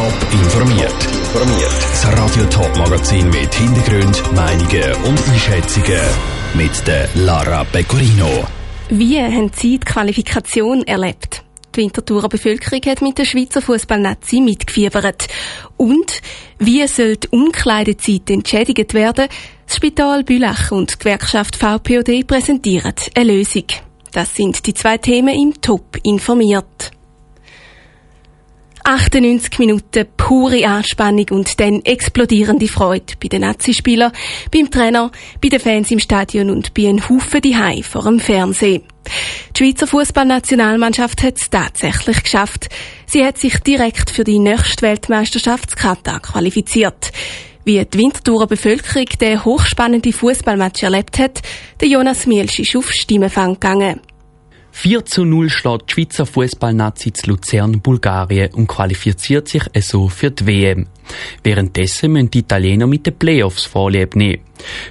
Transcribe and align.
Top 0.00 0.32
informiert. 0.32 0.94
Informiert. 1.12 1.72
Das 1.90 2.06
Radio 2.18 2.44
Top 2.46 2.74
Magazin 2.78 3.28
mit 3.28 3.54
Hintergrund, 3.54 4.32
Meinungen 4.34 4.94
und 5.04 5.28
Einschätzungen 5.28 6.00
mit 6.54 6.86
der 6.86 7.06
Lara 7.16 7.64
Pecorino. 7.64 8.46
Wie 8.88 9.20
haben 9.20 9.50
Sie 9.54 9.78
die 9.78 9.84
Qualifikation 9.84 10.84
erlebt? 10.86 11.42
Die 11.76 11.82
Winterthurer 11.82 12.30
Bevölkerung 12.30 12.80
hat 12.86 13.02
mit 13.02 13.18
der 13.18 13.26
Schweizer 13.26 13.60
Fußballnazi 13.60 14.40
mitgefiebert. 14.40 15.28
Und 15.76 16.22
wie 16.58 16.86
soll 16.86 17.18
die 17.18 17.28
Umkleidezeit 17.28 18.30
entschädigt 18.30 18.94
werden? 18.94 19.28
Das 19.66 19.76
Spital 19.76 20.24
Bülach 20.24 20.72
und 20.72 20.94
die 20.94 20.98
Gewerkschaft 20.98 21.56
VPOD 21.56 22.26
präsentieren 22.26 22.94
eine 23.14 23.34
Lösung. 23.34 23.66
Das 24.12 24.34
sind 24.34 24.66
die 24.66 24.72
zwei 24.72 24.96
Themen 24.96 25.34
im 25.38 25.60
Top 25.60 25.98
informiert. 26.04 26.90
98 28.84 29.58
Minuten 29.58 30.06
pure 30.16 30.66
Anspannung 30.66 31.26
und 31.30 31.58
dann 31.60 31.84
explodierende 31.84 32.68
Freude 32.68 33.14
bei 33.20 33.28
den 33.28 33.42
Nazi-Spielern, 33.42 34.12
beim 34.52 34.70
Trainer, 34.70 35.10
bei 35.42 35.48
den 35.48 35.60
Fans 35.60 35.90
im 35.90 35.98
Stadion 35.98 36.50
und 36.50 36.74
bei 36.74 36.88
einem 36.88 37.08
Haufen 37.08 37.40
die 37.40 37.82
vor 37.82 38.02
dem 38.02 38.20
Fernsehen. 38.20 38.82
Die 39.56 39.64
Schweizer 39.64 39.86
Fußballnationalmannschaft 39.86 41.22
hat 41.22 41.38
es 41.38 41.50
tatsächlich 41.50 42.22
geschafft. 42.22 42.68
Sie 43.06 43.24
hat 43.24 43.38
sich 43.38 43.58
direkt 43.58 44.10
für 44.10 44.24
die 44.24 44.38
nächste 44.38 44.82
Weltmeisterschaft 44.82 45.76
Katar 45.76 46.20
qualifiziert. 46.20 47.12
Wie 47.64 47.84
die 47.84 47.98
Winterthurer 47.98 48.46
Bevölkerung 48.46 49.06
den 49.20 49.44
hochspannenden 49.44 50.12
Fußballmatch 50.12 50.82
erlebt 50.82 51.18
hat, 51.18 51.42
der 51.80 51.88
Jonas 51.88 52.26
Mielsch 52.26 52.58
ist 52.58 52.74
auf 52.74 52.90
Stimmenfang 52.90 53.54
gegangen. 53.54 54.00
4 54.82 55.04
zu 55.04 55.26
0 55.26 55.50
schlägt 55.50 55.90
die 55.90 55.92
Schweizer 55.92 56.24
Fußballnazi 56.24 57.12
zu 57.12 57.28
Luzern 57.28 57.82
Bulgarien 57.82 58.54
und 58.54 58.66
qualifiziert 58.66 59.46
sich 59.46 59.64
so 59.80 60.08
für 60.08 60.30
die 60.30 60.46
WM. 60.46 60.86
Währenddessen 61.44 62.12
müssen 62.12 62.30
die 62.30 62.38
Italiener 62.38 62.86
mit 62.86 63.04
den 63.04 63.14
Playoffs 63.14 63.66
Vorlieb 63.66 64.16
nehmen. 64.16 64.40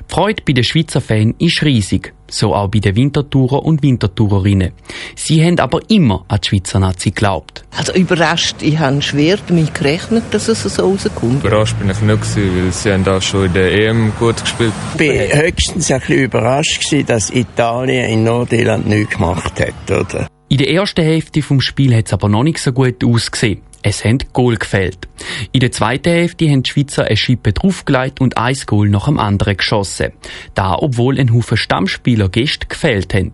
Die 0.08 0.14
Freude 0.14 0.44
bei 0.45 0.54
den 0.54 0.64
Schweizer 0.64 1.02
Fans 1.02 1.34
ist 1.40 1.64
riesig, 1.64 2.14
so 2.30 2.54
auch 2.54 2.70
bei 2.70 2.80
den 2.80 2.96
Wintertourer 2.96 3.64
und 3.64 3.84
Wintertourerinnen. 3.84 4.72
Sie 5.16 5.44
haben 5.44 5.60
aber 5.60 5.80
immer 5.90 6.26
an 6.28 6.40
die 6.44 6.50
Schweizer 6.50 6.80
Nazi 6.80 7.12
geglaubt. 7.12 7.64
Also 7.76 7.94
überrascht, 7.94 8.58
ich 8.62 8.80
habe 8.80 9.02
schwer 9.02 9.38
damit 9.48 9.74
gerechnet, 9.74 10.24
dass 10.32 10.48
es 10.48 10.64
so 10.64 10.84
rauskommt. 10.84 11.44
Überrascht 11.44 11.78
bin 11.80 11.90
ich 11.90 12.02
nicht, 12.02 12.36
weil 12.36 12.72
sie 12.72 12.92
haben 12.92 13.08
auch 13.08 13.22
schon 13.22 13.46
in 13.46 13.54
der 13.54 13.72
EM 13.72 14.14
gut 14.20 14.42
gespielt. 14.42 14.74
Ich 14.94 14.98
bin 14.98 15.42
höchstens 15.42 15.92
ein 15.92 16.00
bisschen 16.00 16.24
überrascht 16.24 16.84
gewesen, 16.84 17.06
dass 17.06 17.30
Italien 17.30 18.10
in 18.10 18.24
Nordirland 18.24 18.88
nichts 18.88 19.16
gemacht 19.16 19.60
hat, 19.60 19.92
oder? 19.92 20.28
In 20.52 20.58
der 20.58 20.72
ersten 20.72 21.03
Hälfte 21.03 21.44
vom 21.44 21.61
Spiel 21.61 21.95
hat 21.95 22.08
es 22.08 22.14
aber 22.14 22.28
noch 22.28 22.42
nicht 22.42 22.58
so 22.58 22.73
gut 22.73 23.03
ausgesehen. 23.03 23.61
Es 23.83 24.03
haben 24.03 24.17
Goal 24.33 24.58
gefällt. 24.58 25.08
In 25.52 25.59
der 25.59 25.72
zweiten 25.72 26.09
Hälfte 26.09 26.50
haben 26.50 26.64
die 26.64 26.72
Schweizer 26.72 27.05
eine 27.05 27.16
Schippe 27.16 27.53
draufgelegt 27.53 28.19
und 28.19 28.36
ein 28.36 28.58
Goal 28.66 28.89
nach 28.89 29.05
dem 29.05 29.20
anderen 29.20 29.58
geschossen. 29.58 30.11
Da, 30.55 30.75
obwohl 30.75 31.20
ein 31.20 31.31
Haufen 31.31 31.55
Stammspieler 31.55 32.30
Gäste 32.30 32.66
gefällt 32.66 33.14
haben. 33.14 33.33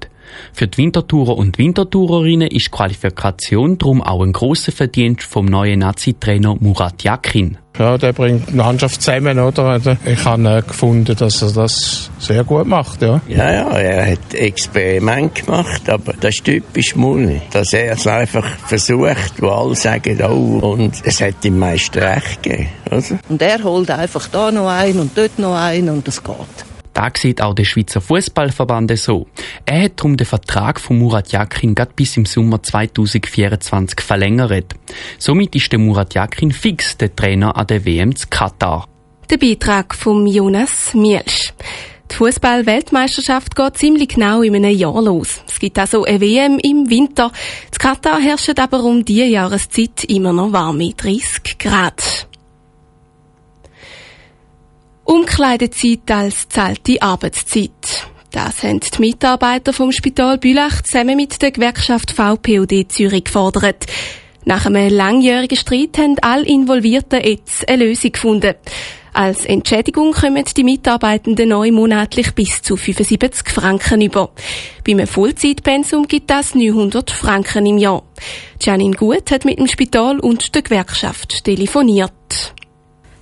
Für 0.53 0.67
die 0.67 0.77
Wintertourer 0.77 1.37
und 1.37 1.57
Wintertourerinnen 1.57 2.47
ist 2.47 2.67
die 2.67 2.71
Qualifikation 2.71 3.77
darum 3.77 4.01
auch 4.01 4.21
ein 4.21 4.33
grosser 4.33 4.71
Verdienst 4.71 5.23
vom 5.23 5.45
neuen 5.45 5.79
Nazi-Trainer 5.79 6.55
Murat 6.59 7.03
Yakin. 7.03 7.57
Ja, 7.77 7.97
der 7.97 8.13
bringt 8.13 8.49
die 8.49 8.55
Mannschaft 8.55 9.01
zusammen, 9.01 9.37
oder? 9.37 9.65
Also, 9.65 9.97
ich 10.05 10.23
habe 10.23 10.47
äh, 10.47 10.61
gefunden, 10.61 11.13
dass 11.15 11.41
er 11.41 11.51
das 11.51 12.09
sehr 12.19 12.43
gut 12.45 12.67
macht, 12.67 13.01
ja. 13.01 13.19
Ja, 13.27 13.51
ja, 13.51 13.69
er 13.69 14.11
hat 14.13 14.33
Experiment 14.33 15.35
gemacht, 15.35 15.89
aber 15.89 16.13
das 16.13 16.35
ist 16.35 16.45
typisch 16.45 16.95
Mulli, 16.95 17.41
dass 17.51 17.73
er 17.73 17.93
es 17.93 18.07
einfach 18.07 18.45
versucht, 18.65 19.41
wo 19.41 19.49
alle 19.49 19.75
sagen, 19.75 20.21
oh, 20.23 20.65
und 20.65 21.01
es 21.03 21.19
hat 21.19 21.43
ihm 21.43 21.59
meist 21.59 21.95
recht 21.97 22.43
gegeben, 22.43 22.69
oder? 22.87 23.19
Und 23.27 23.41
er 23.41 23.63
holt 23.63 23.91
einfach 23.91 24.29
da 24.29 24.51
noch 24.51 24.69
ein 24.69 24.97
und 24.97 25.17
dort 25.17 25.37
noch 25.37 25.55
ein 25.55 25.89
und 25.89 26.07
es 26.07 26.23
geht. 26.23 26.74
Da 26.95 27.09
sieht 27.13 27.41
auch 27.41 27.53
der 27.53 27.65
Schweizer 27.65 27.99
Fußballverband 27.99 28.97
so. 28.97 29.27
Er 29.65 29.83
hat 29.83 29.99
darum 29.99 30.15
den 30.15 30.25
Vertrag 30.25 30.79
von 30.79 30.97
Murat 30.97 31.29
Yakin 31.29 31.75
bis 31.93 32.15
im 32.15 32.25
Sommer 32.25 32.63
2024 32.63 33.99
verlängert. 33.99 34.73
Somit 35.17 35.53
ist 35.57 35.73
der 35.73 35.79
Murat 35.79 36.13
Yakin 36.13 36.53
fix 36.53 36.95
der 36.95 37.13
Trainer 37.13 37.57
an 37.57 37.67
der 37.67 37.85
WM 37.85 38.15
zu 38.15 38.27
Katar. 38.29 38.87
Der 39.29 39.37
Beitrag 39.37 39.93
von 39.93 40.25
Jonas 40.25 40.93
Mielsch. 40.93 41.53
Die 42.09 42.15
Fußball-Weltmeisterschaft 42.15 43.57
geht 43.57 43.77
ziemlich 43.77 44.07
genau 44.07 44.41
in 44.41 44.55
einem 44.55 44.77
Jahr 44.77 45.01
los. 45.01 45.41
Es 45.49 45.59
gibt 45.59 45.77
also 45.77 46.05
eine 46.05 46.21
WM 46.21 46.59
im 46.63 46.89
Winter. 46.89 47.29
In 47.73 47.77
Katar 47.77 48.21
herrscht 48.21 48.57
aber 48.57 48.81
um 48.81 49.03
diese 49.03 49.25
Jahreszeit 49.25 50.05
immer 50.05 50.31
noch 50.31 50.53
warme 50.53 50.93
30 50.93 51.57
Grad. 51.59 52.27
Umkleidezeit 55.37 56.09
als 56.11 56.47
zahlte 56.47 57.01
Arbeitszeit. 57.01 58.07
Das 58.31 58.63
haben 58.63 58.79
die 58.79 59.01
Mitarbeiter 59.01 59.73
vom 59.73 59.91
Spital 59.91 60.37
Bülach 60.37 60.81
zusammen 60.83 61.17
mit 61.17 61.41
der 61.41 61.51
Gewerkschaft 61.51 62.11
VPOD 62.11 62.89
Zürich 62.89 63.25
gefordert. 63.25 63.85
Nach 64.45 64.65
einem 64.65 64.87
langjährigen 64.87 65.57
Streit 65.57 65.97
haben 65.97 66.15
alle 66.21 66.45
Involvierten 66.45 67.21
jetzt 67.21 67.67
eine 67.67 67.83
Lösung 67.83 68.13
gefunden. 68.13 68.55
Als 69.11 69.43
Entschädigung 69.43 70.13
kommen 70.13 70.45
die 70.55 70.63
Mitarbeitenden 70.63 71.49
neu 71.49 71.69
monatlich 71.69 72.31
bis 72.33 72.61
zu 72.61 72.77
75 72.77 73.49
Franken 73.49 73.99
über. 74.03 74.31
Beim 74.87 75.05
Vollzeitpensum 75.05 76.07
gibt 76.07 76.29
das 76.29 76.55
900 76.55 77.11
Franken 77.11 77.65
im 77.65 77.77
Jahr. 77.77 78.03
Janine 78.61 78.95
Gut 78.95 79.31
hat 79.31 79.43
mit 79.43 79.59
dem 79.59 79.67
Spital 79.67 80.17
und 80.17 80.55
der 80.55 80.61
Gewerkschaft 80.61 81.43
telefoniert. 81.43 82.54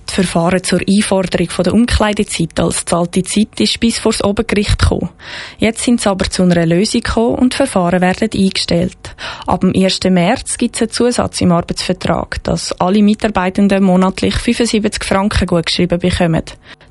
Das 0.06 0.14
Verfahren 0.14 0.62
zur 0.62 0.80
Einforderung 0.88 1.48
der 1.64 1.74
Umkleidezeit 1.74 2.60
als 2.60 2.84
zahlte 2.84 3.22
Zeit 3.22 3.58
ist 3.58 3.80
bis 3.80 3.98
vor 3.98 4.12
das 4.12 4.22
Obergericht 4.22 4.78
gekommen. 4.78 5.10
Jetzt 5.58 5.82
sind 5.82 6.00
sie 6.00 6.08
aber 6.08 6.28
zu 6.28 6.42
einer 6.42 6.66
Lösung 6.66 7.00
gekommen 7.00 7.36
und 7.36 7.52
die 7.52 7.56
Verfahren 7.56 8.00
werden 8.00 8.28
eingestellt. 8.32 9.16
Ab 9.46 9.60
dem 9.60 9.72
1. 9.74 10.00
März 10.10 10.58
gibt 10.58 10.76
es 10.76 10.82
einen 10.82 10.90
Zusatz 10.90 11.40
im 11.40 11.52
Arbeitsvertrag, 11.52 12.42
dass 12.44 12.72
alle 12.80 13.02
Mitarbeitenden 13.02 13.82
monatlich 13.82 14.34
75 14.34 15.04
Franken 15.04 15.46
gut 15.46 15.66
geschrieben 15.66 15.98
bekommen. 15.98 16.44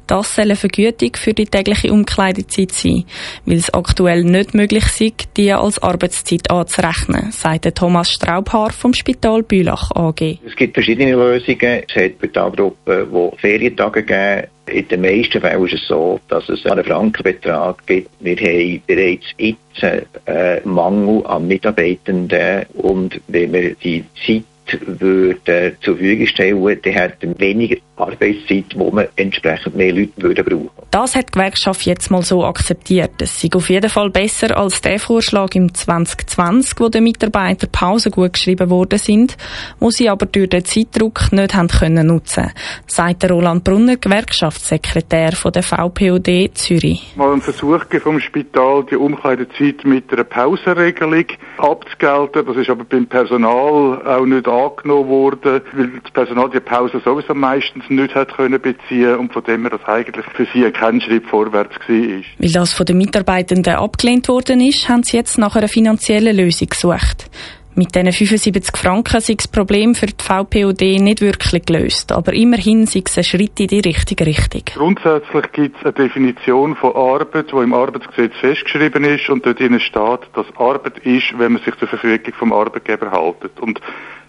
Das 0.08 0.36
soll 0.36 0.46
eine 0.46 0.56
Vergütung 0.56 1.12
für 1.16 1.34
die 1.34 1.46
tägliche 1.46 1.92
Umkleidezeit 1.92 2.72
sein, 2.72 3.06
weil 3.46 3.58
es 3.58 3.74
aktuell 3.74 4.24
nicht 4.24 4.54
möglich 4.54 4.84
ist, 5.00 5.28
die 5.38 5.52
als 5.52 5.80
Arbeitszeit 5.82 6.50
anzurechnen, 6.50 7.32
sagt 7.32 7.74
Thomas 7.76 8.12
Straubhaar 8.12 8.72
vom 8.72 8.94
Spital 8.94 9.44
Bülach 9.44 9.92
AG. 9.92 10.40
Es 10.46 10.56
gibt 10.56 10.74
verschiedene 10.74 11.14
Lösungen. 11.14 11.84
Es 11.88 11.96
hat 11.96 12.12
Spitalgruppen, 12.12 13.08
die 13.12 13.38
Ferientage 13.38 14.04
geben. 14.04 14.48
In 14.66 14.88
den 14.88 15.02
meisten 15.02 15.42
Fällen 15.42 15.66
ist 15.66 15.74
es 15.74 15.88
so, 15.88 16.20
dass 16.30 16.48
es 16.48 16.66
einen 16.66 16.86
Frankenbetrag 16.86 17.86
gibt. 17.86 18.10
Wir 18.22 18.38
haben 18.38 18.82
bereits 18.88 19.26
jetzt 19.38 19.84
einen 20.26 20.60
Mangel 20.64 21.26
an 21.26 21.48
Mitarbeitenden 21.48 22.66
und 22.74 23.20
wenn 23.28 23.52
wir 23.52 23.76
die 23.76 24.06
Zeit 24.26 24.44
würde 24.86 25.76
zur 25.82 25.98
Verfügung 25.98 26.28
stellen, 26.28 26.80
dann 26.82 26.94
hätten 26.94 27.40
weniger 27.40 27.76
Arbeitszeit, 27.96 28.66
wo 28.76 28.92
man 28.92 29.08
entsprechend 29.16 29.76
mehr 29.76 29.94
Leute 29.94 30.12
würde 30.18 30.44
brauchen. 30.44 30.70
Das 30.92 31.16
hat 31.16 31.30
die 31.30 31.32
Gewerkschaft 31.34 31.86
jetzt 31.86 32.10
mal 32.10 32.24
so 32.24 32.44
akzeptiert. 32.44 33.12
Es 33.20 33.44
ist 33.44 33.56
auf 33.56 33.70
jeden 33.70 33.90
Fall 33.90 34.10
besser 34.10 34.58
als 34.58 34.82
der 34.82 35.00
Vorschlag 35.00 35.56
im 35.56 35.74
2020, 35.74 36.80
wo 36.80 36.90
den 36.90 37.04
Mitarbeitern 37.04 37.70
Pausen 37.72 38.12
gut 38.12 38.34
geschrieben 38.34 38.70
worden 38.70 39.00
sind, 39.00 39.38
wo 39.80 39.90
sie 39.90 40.10
aber 40.10 40.26
durch 40.26 40.50
den 40.50 40.66
Zeitdruck 40.66 41.32
nicht 41.32 41.54
haben 41.54 41.68
können 41.68 42.08
nutzen, 42.08 42.52
sagt 42.88 43.30
Roland 43.30 43.64
Brunner, 43.64 43.98
Gewerkschaftssekretär 43.98 45.34
von 45.34 45.52
der 45.52 45.64
VPOD 45.64 46.52
Zürich. 46.54 47.14
Mal 47.16 47.34
ein 47.34 47.42
Versuch 47.42 47.86
vom 48.02 48.20
Spital, 48.20 48.86
die 48.90 48.96
Umkleidezeit 48.96 49.86
mit 49.86 50.12
einer 50.12 50.24
Pausenregelung 50.24 51.26
abzugelten. 51.58 52.46
Das 52.46 52.58
ist 52.58 52.70
aber 52.70 52.84
beim 52.84 53.08
Personal 53.08 54.02
auch 54.06 54.26
nicht 54.26 54.48
angenommen 54.48 55.10
worden, 55.10 55.62
weil 55.74 55.92
das 56.04 56.12
Personal 56.12 56.50
die 56.50 56.60
Pause 56.60 57.02
sowieso 57.04 57.34
meistens 57.34 57.83
nicht 57.90 58.16
hat 58.16 58.36
können 58.36 58.62
beziehen 58.62 59.16
und 59.16 59.34
von 59.34 59.44
dem 59.44 59.64
das 59.70 59.84
eigentlich 59.86 60.26
für 60.34 60.48
sie 60.54 60.70
kein 60.72 61.02
Schritt 61.02 61.26
vorwärts 61.28 61.76
war. 61.88 62.24
Weil 62.38 62.52
das 62.52 62.74
von 62.74 62.86
den 62.86 62.98
Mitarbeitenden 62.98 63.76
abgelehnt 63.76 64.28
worden 64.28 64.62
ist, 64.62 64.88
haben 64.90 65.04
sie 65.04 65.18
jetzt 65.18 65.38
nach 65.38 65.56
einer 65.56 65.68
finanziellen 65.68 66.36
Lösung 66.36 66.70
gesucht. 66.70 67.30
Mit 67.76 67.96
diesen 67.96 68.14
75 68.14 68.78
Franken 68.78 69.20
sei 69.20 69.34
das 69.34 69.48
Problem 69.48 69.96
für 69.96 70.06
die 70.06 70.24
VPOD 70.24 71.02
nicht 71.02 71.22
wirklich 71.22 71.66
gelöst, 71.66 72.12
aber 72.12 72.34
immerhin 72.34 72.86
sei 72.86 73.02
es 73.04 73.18
ein 73.18 73.24
Schritt 73.24 73.60
in 73.60 73.68
die 73.68 73.80
richtige 73.80 74.28
Richtung. 74.28 74.62
Grundsätzlich 74.76 75.52
gibt 75.54 75.78
es 75.78 75.84
eine 75.84 75.94
Definition 75.94 76.76
von 76.76 76.96
Arbeit, 76.96 77.52
die 77.52 77.56
im 77.56 77.74
Arbeitsgesetz 77.74 78.34
festgeschrieben 78.40 79.04
ist 79.06 79.28
und 79.30 79.44
dort 79.44 79.58
steht, 79.60 80.20
dass 80.36 80.46
Arbeit 80.58 81.00
ist, 81.00 81.38
wenn 81.40 81.54
man 81.54 81.64
sich 81.64 81.76
zur 81.78 81.88
Verfügung 81.88 82.34
vom 82.36 82.54
Arbeitgeber 82.54 83.10
haltet. 83.10 83.60
Und 83.60 83.82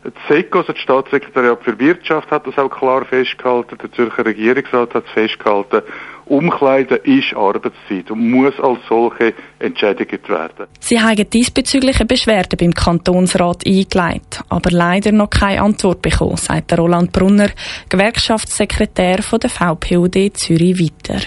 das 0.04 0.12
SECO, 0.28 0.60
also 0.60 0.72
das 0.72 0.80
Staatssekretariat 0.80 1.62
für 1.62 1.78
Wirtschaft, 1.78 2.30
hat 2.30 2.46
das 2.46 2.56
auch 2.56 2.70
klar 2.70 3.04
festgehalten, 3.04 3.76
der 3.76 3.92
Zürcher 3.92 4.24
Regierungsrat 4.24 4.94
hat 4.94 5.04
es 5.06 5.12
festgehalten 5.12 5.82
Umkleiden 6.26 6.98
ist 7.04 7.34
Arbeitszeit 7.34 8.10
und 8.10 8.30
muss 8.30 8.58
als 8.60 8.78
solche 8.88 9.34
entschädigt 9.58 10.28
werden. 10.28 10.66
Sie 10.80 11.00
haben 11.00 11.28
diesbezüglich 11.28 11.96
eine 11.96 12.06
Beschwerde 12.06 12.56
beim 12.56 12.72
Kantonsrat 12.72 13.66
eingeleitet, 13.66 14.40
aber 14.48 14.70
leider 14.70 15.12
noch 15.12 15.30
keine 15.30 15.62
Antwort 15.62 16.02
bekommen, 16.02 16.36
sagt 16.36 16.76
Roland 16.76 17.12
Brunner, 17.12 17.50
Gewerkschaftssekretär 17.88 19.22
von 19.22 19.40
der 19.40 19.50
VPOD 19.50 20.30
Zürich 20.34 20.80
weiter. 20.80 21.20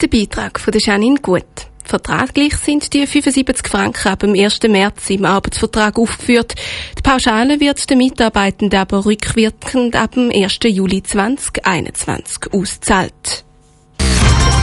Der 0.00 0.08
Beitrag 0.08 0.58
von 0.58 0.72
der 0.72 0.80
Janine 0.84 1.20
Gut. 1.20 1.44
Vertraglich 1.84 2.56
sind 2.56 2.92
die 2.94 3.06
75 3.06 3.68
Franken 3.68 4.08
ab 4.08 4.20
dem 4.20 4.34
1. 4.34 4.62
März 4.68 5.10
im 5.10 5.24
Arbeitsvertrag 5.24 5.98
aufgeführt. 5.98 6.54
Die 6.98 7.02
Pauschale 7.02 7.60
wird 7.60 7.88
den 7.90 7.98
Mitarbeitenden 7.98 8.78
aber 8.78 9.04
rückwirkend 9.04 9.94
ab 9.94 10.12
dem 10.12 10.30
1. 10.30 10.58
Juli 10.64 11.02
2021 11.02 12.52
auszahlt. 12.52 13.44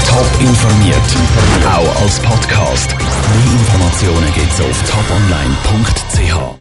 Top 0.10 0.42
informiert, 0.42 0.98
auch 1.66 2.02
als 2.02 2.20
Podcast. 2.20 2.96
Mehr 2.98 3.54
Informationen 3.60 4.34
gibt's 4.34 4.60
auf 4.60 4.82
toponline.ch. 4.84 6.58